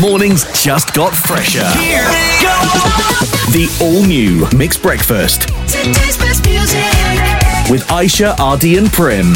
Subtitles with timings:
[0.00, 1.60] Mornings just got fresher.
[3.52, 6.80] The all new MIX Breakfast Today's best music.
[7.70, 9.32] with Aishah, RD, and Prim.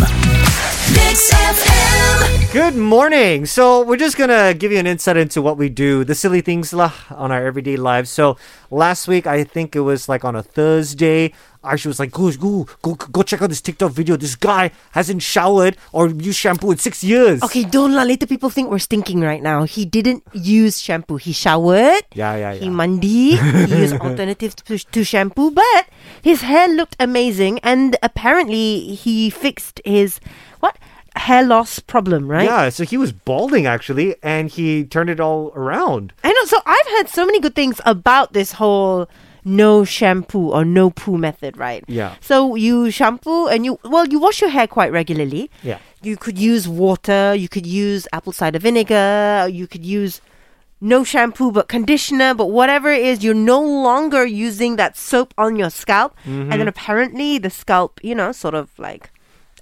[0.94, 1.45] Mix.
[2.52, 3.44] Good morning.
[3.44, 6.72] So we're just gonna give you an insight into what we do, the silly things
[6.72, 8.08] lah on our everyday lives.
[8.08, 8.38] So
[8.70, 12.64] last week, I think it was like on a Thursday, Aishah was like, "Go, go,
[12.80, 14.16] go, go check out this TikTok video.
[14.16, 18.04] This guy hasn't showered or used shampoo in six years." Okay, don't lah.
[18.08, 19.64] Later people think we're stinking right now.
[19.64, 21.16] He didn't use shampoo.
[21.16, 22.08] He showered.
[22.14, 22.60] Yeah, yeah, yeah.
[22.62, 23.36] He mandi.
[23.36, 25.90] he used alternatives to, to shampoo, but
[26.22, 30.20] his hair looked amazing, and apparently he fixed his
[30.60, 30.78] what
[31.16, 32.44] hair loss problem, right?
[32.44, 36.12] Yeah, so he was balding actually, and he turned it all around.
[36.22, 36.44] I know.
[36.44, 39.08] So I've heard so many good things about this whole
[39.46, 41.84] no shampoo or no poo method, right?
[41.86, 42.16] Yeah.
[42.20, 45.50] So you shampoo and you well, you wash your hair quite regularly.
[45.62, 45.78] Yeah.
[46.02, 47.34] You could use water.
[47.34, 49.48] You could use apple cider vinegar.
[49.50, 50.20] You could use
[50.80, 52.34] no shampoo but conditioner.
[52.34, 56.16] But whatever it is, you're no longer using that soap on your scalp.
[56.24, 56.68] And then mm-hmm.
[56.68, 59.12] apparently the scalp, you know, sort of like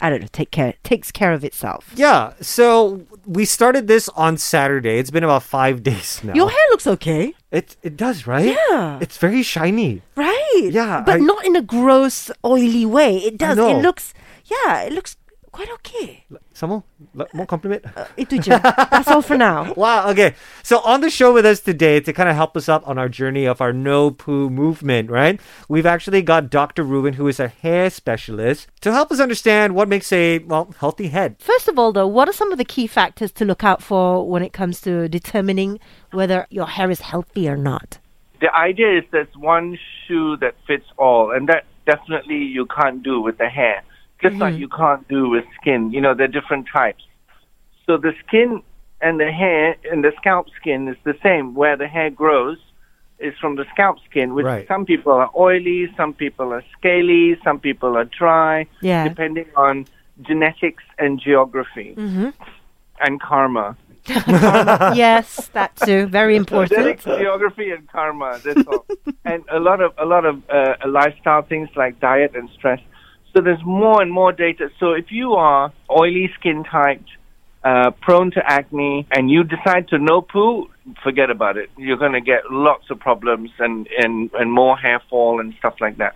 [0.01, 1.91] I don't know, take care takes care of itself.
[1.95, 4.99] Yeah, so we started this on Saturday.
[4.99, 6.35] It's been about five days now.
[6.35, 8.57] Your hair looks okay, It it does, right?
[8.71, 8.99] Yeah.
[9.01, 10.03] It's very shiny.
[10.17, 10.69] right?
[10.71, 13.19] Yeah, but I- not in a gross, oily way.
[13.19, 13.57] It does.
[13.59, 14.13] It looks,
[14.47, 15.17] yeah, it looks
[15.55, 16.25] quite okay.
[16.53, 16.83] Some more,
[17.33, 17.85] more compliment.
[17.95, 18.51] Uh, Itu je.
[18.51, 19.73] That's all for now.
[19.85, 20.11] Wow.
[20.11, 20.35] Okay.
[20.63, 23.09] So on the show with us today to kind of help us out on our
[23.09, 25.39] journey of our no poo movement, right?
[25.69, 26.83] We've actually got Dr.
[26.83, 31.09] Ruben, who is a hair specialist, to help us understand what makes a well healthy
[31.09, 31.37] head.
[31.39, 34.27] First of all, though, what are some of the key factors to look out for
[34.27, 35.79] when it comes to determining
[36.11, 37.99] whether your hair is healthy or not?
[38.45, 43.19] the idea is there's one shoe that fits all, and that definitely you can't do
[43.19, 43.83] with the hair,
[44.25, 45.81] just like you can't do with skin.
[45.95, 47.05] You know, they're different types.
[47.87, 48.51] So the skin
[49.01, 51.55] and the hair and the scalp skin is the same.
[51.55, 52.59] Where the hair grows
[53.19, 54.67] is from the scalp skin, which Right.
[54.67, 59.07] some people are oily, some people are scaly, some people are dry, Yeah.
[59.09, 59.87] depending on
[60.29, 61.95] genetics and geography
[63.07, 63.77] and karma.
[64.95, 66.07] yes, that too.
[66.07, 66.71] Very important.
[66.79, 68.41] Genetics, geography, and karma.
[68.45, 68.85] That's all.
[69.25, 72.81] and a lot of a lot of uh, lifestyle things like diet and stress.
[73.35, 74.71] So there's more and more data.
[74.79, 77.03] So if you are oily skin type,
[77.65, 80.71] uh, prone to acne, and you decide to no poo,
[81.03, 81.69] forget about it.
[81.77, 85.75] You're going to get lots of problems and, and, and more hair fall and stuff
[85.81, 86.15] like that.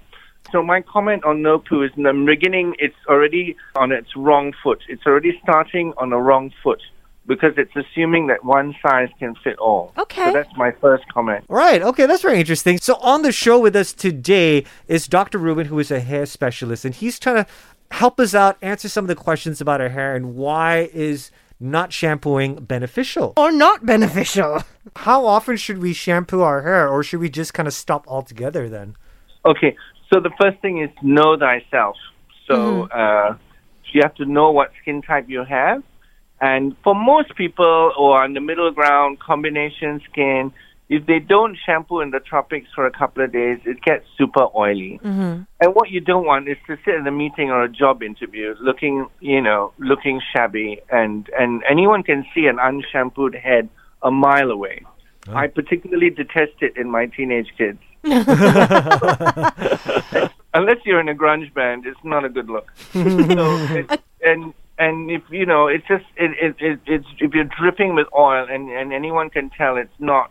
[0.53, 4.53] So my comment on no poo is in the beginning, it's already on its wrong
[4.62, 4.81] foot.
[4.89, 6.81] It's already starting on the wrong foot
[7.28, 9.93] because it's assuming that one size can fit all.
[9.99, 10.25] Okay.
[10.25, 11.44] So that's my first comment.
[11.49, 11.83] Right.
[11.83, 12.78] Okay, that's very interesting.
[12.78, 15.39] So on the show with us today is Dr.
[15.39, 17.47] Ruben, who is a hair specialist, and he's trying to
[17.91, 21.31] help us out, answer some of the questions about our hair and why is
[21.61, 23.34] not shampooing beneficial.
[23.37, 24.62] or not beneficial.
[24.97, 28.69] How often should we shampoo our hair, or should we just kind of stop altogether
[28.69, 28.97] then?
[29.45, 29.77] Okay,
[30.12, 31.97] so the first thing is know thyself.
[32.47, 33.37] So uh,
[33.93, 35.83] you have to know what skin type you have.
[36.41, 40.53] And for most people who are in the middle ground, combination skin,
[40.88, 44.47] if they don't shampoo in the tropics for a couple of days, it gets super
[44.56, 45.00] oily.
[45.04, 45.43] Mm-hmm.
[45.60, 48.54] And what you don't want is to sit in a meeting or a job interview
[48.60, 50.81] looking, you know, looking shabby.
[50.91, 53.69] And, and anyone can see an unshampooed head
[54.03, 54.84] a mile away.
[55.31, 57.81] I particularly detest it in my teenage kids.
[60.54, 62.72] Unless you're in a grunge band, it's not a good look.
[62.93, 67.50] so it, and and if you know, it's just it, it, it it's if you're
[67.59, 70.31] dripping with oil, and and anyone can tell it's not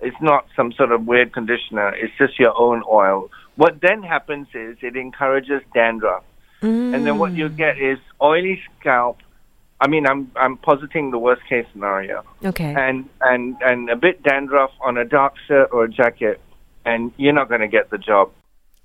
[0.00, 1.94] it's not some sort of weird conditioner.
[1.94, 3.30] It's just your own oil.
[3.56, 6.24] What then happens is it encourages dandruff,
[6.62, 7.56] and then what you mm.
[7.56, 9.18] get is oily scalp.
[9.80, 12.74] I mean, I'm I'm positing the worst case scenario Okay.
[12.76, 16.40] and and and a bit dandruff on a dark shirt or a jacket,
[16.84, 18.30] and you're not going to get the job.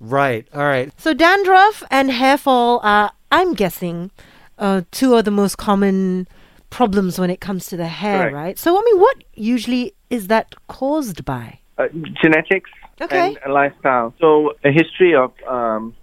[0.00, 0.46] Right.
[0.52, 0.92] All right.
[0.98, 4.10] So dandruff and hair fall are, I'm guessing,
[4.58, 6.26] uh, two of the most common
[6.70, 8.34] problems when it comes to the hair, Correct.
[8.34, 8.58] right?
[8.58, 11.60] So I mean, what usually is that caused by?
[11.78, 11.88] Uh,
[12.22, 12.70] genetics
[13.00, 13.36] Okay.
[13.44, 14.14] and lifestyle.
[14.20, 15.94] So a history of um,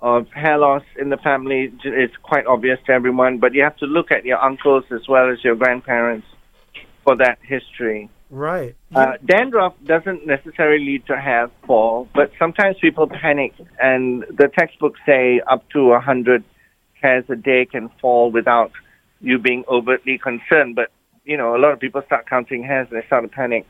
[0.00, 3.86] of hair loss in the family is quite obvious to everyone, but you have to
[3.86, 6.26] look at your uncles as well as your grandparents
[7.04, 8.08] for that history.
[8.30, 8.74] Right.
[8.94, 15.00] Uh, dandruff doesn't necessarily lead to hair fall, but sometimes people panic, and the textbooks
[15.04, 16.44] say up to a hundred
[17.02, 18.72] hairs a day can fall without
[19.20, 20.76] you being overtly concerned.
[20.76, 20.90] But
[21.24, 23.66] you know, a lot of people start counting hairs and they start to panic.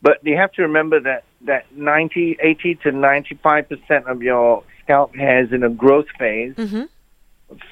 [0.00, 5.14] But you have to remember that that 90, 80 to 95 percent of your scalp
[5.14, 6.54] hair is in a growth phase.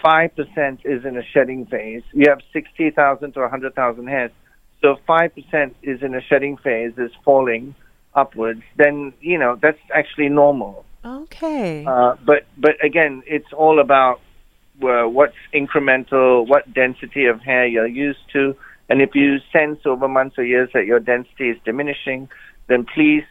[0.03, 2.03] Five percent is in a shedding phase.
[2.13, 4.31] You have sixty thousand to hundred thousand hairs.
[4.83, 7.75] so 5% is in a shedding phase, is falling
[8.15, 10.85] upwards, then, you know, that's actually normal.
[11.05, 11.85] Okay.
[11.87, 14.21] Uh, but but again, it's all about
[14.83, 18.57] uh, what's incremental, what density of hair you're used to,
[18.89, 22.29] and if you sense over months or years that your density is diminishing,
[22.67, 23.25] then please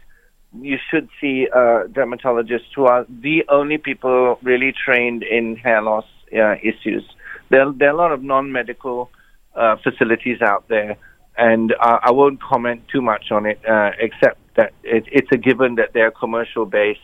[0.53, 6.05] you should see uh, dermatologists who are the only people really trained in hair loss
[6.33, 7.03] uh, issues.
[7.49, 9.11] There, there are a lot of non-medical
[9.55, 10.97] uh, facilities out there,
[11.37, 15.37] and uh, I won't comment too much on it, uh, except that it, it's a
[15.37, 16.99] given that they're commercial based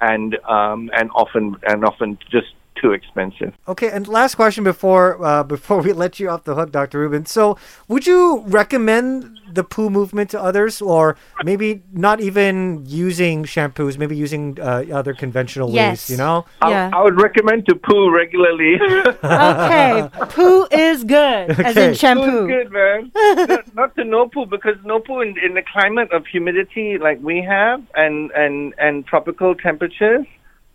[0.00, 3.54] and um, and often and often just too expensive.
[3.68, 7.00] Okay, and last question before uh, before we let you off the hook, Dr.
[7.00, 7.26] Ruben.
[7.26, 7.56] So,
[7.88, 14.16] would you recommend the poo movement to others, or maybe not even using shampoos, maybe
[14.16, 16.08] using uh, other conventional Yes.
[16.08, 16.10] ways?
[16.10, 16.90] You know, Yeah.
[16.92, 18.76] I, I would recommend to poo regularly.
[19.24, 20.08] okay.
[20.30, 22.22] Poo is good, as in shampoo.
[22.24, 23.10] Poo is good, man.
[23.48, 27.20] not, not to no poo because no poo in, in the climate of humidity like
[27.20, 30.26] we have and and and tropical temperatures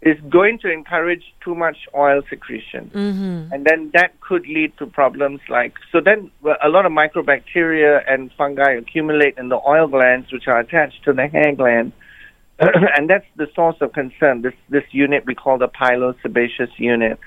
[0.02, 3.52] is going to encourage too much oil secretion, mm-hmm.
[3.52, 6.00] and then that could lead to problems like so.
[6.00, 6.30] Then
[6.64, 11.14] a lot of microbacteria and fungi accumulate in the oil glands, which are attached to
[11.14, 11.94] the hair gland.
[12.60, 14.42] and that's the source of concern.
[14.42, 17.20] This this unit we call the pilosebaceous unit.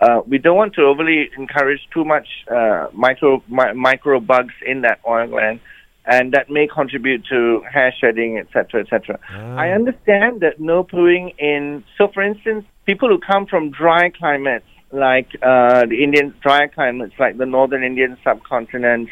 [0.00, 4.82] Uh, we don't want to overly encourage too much uh, micro mi- micro bugs in
[4.82, 5.60] that oil gland,
[6.06, 9.18] and that may contribute to hair shedding, etc., etc.
[9.58, 11.84] I understand that no pooing in.
[11.98, 17.14] So, for instance, people who come from dry climates like uh, the Indian dry climates
[17.18, 19.08] like the northern Indian subcontinent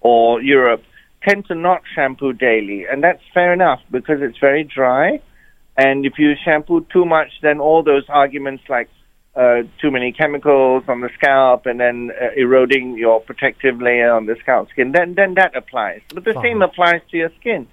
[0.00, 0.82] or Europe
[1.26, 5.20] tend to not shampoo daily, and that's fair enough because it's very dry.
[5.76, 8.90] And if you shampoo too much, then all those arguments like
[9.34, 14.26] uh, too many chemicals on the scalp and then uh, eroding your protective layer on
[14.26, 16.02] the scalp skin, then then that applies.
[16.14, 17.66] But the same applies to your skin.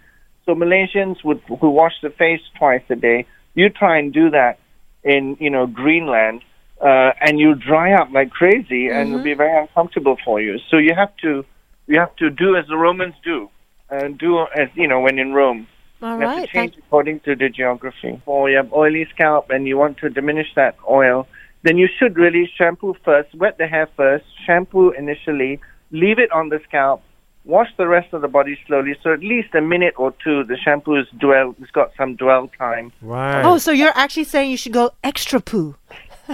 [0.45, 3.25] So Malaysians would who wash the face twice a day,
[3.55, 4.59] you try and do that
[5.03, 6.43] in you know Greenland,
[6.81, 10.59] uh, and you dry up like crazy, and it'll be very uncomfortable for you.
[10.69, 11.45] So you have to
[11.87, 13.49] you have to do as the Romans do,
[13.89, 15.67] and do as you know when in Rome.
[16.01, 18.21] All You have to change according to the geography.
[18.25, 21.27] Or you have oily scalp and you want to diminish that oil,
[21.63, 25.59] then you should really shampoo first, wet the hair first, shampoo initially,
[25.91, 27.01] leave it on the scalp,
[27.45, 28.95] wash the rest of the body slowly.
[29.03, 32.49] So at least a minute or two, the shampoo is dwell, it's got some dwell
[32.57, 32.91] time.
[33.01, 33.43] right?
[33.43, 35.75] Oh, so you're actually saying you should go extra poo.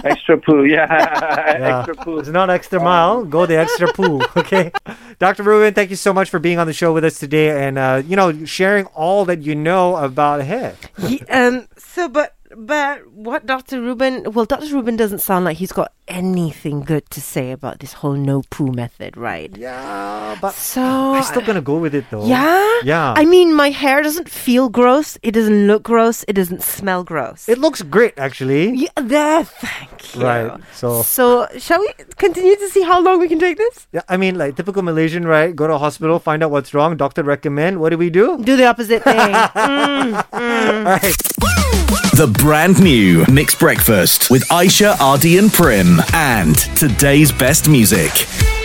[0.04, 0.84] Extra poo, yeah,
[1.58, 1.78] Yeah.
[1.78, 2.18] extra poo.
[2.18, 3.24] It's not extra mile.
[3.24, 4.20] Go the extra poo.
[4.36, 4.70] Okay,
[5.18, 5.42] Dr.
[5.42, 8.02] Ruben, thank you so much for being on the show with us today, and uh,
[8.06, 10.76] you know sharing all that you know about hair.
[11.00, 11.66] He, um.
[11.78, 13.80] So, but but what Dr.
[13.80, 14.32] Ruben?
[14.32, 14.72] Well, Dr.
[14.74, 18.70] Ruben doesn't sound like he's got anything good to say about this whole no poo
[18.72, 19.50] method, right?
[19.56, 22.24] Yeah, but So I'm still gonna go with it though.
[22.26, 22.62] Yeah?
[22.84, 23.14] Yeah.
[23.16, 25.18] I mean, my hair doesn't feel gross.
[25.22, 26.24] It doesn't look gross.
[26.28, 27.48] It doesn't smell gross.
[27.48, 28.70] It looks great actually.
[28.76, 30.22] yeah, there, thank you.
[30.22, 30.60] Right.
[30.72, 33.86] So So, shall we continue to see how long we can take this?
[33.92, 35.54] yeah, I mean like typical Malaysian, right?
[35.54, 37.80] Go to a hospital, find out what's wrong, doctor recommend.
[37.80, 38.38] What do we do?
[38.42, 39.16] Do the opposite thing.
[39.96, 40.86] Mm, mm.
[40.86, 41.16] All right.
[42.16, 48.55] The brand new MIX Breakfast with Aishah, RD, and Prim, and today's best music.